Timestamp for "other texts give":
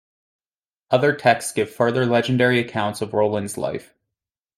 0.89-1.69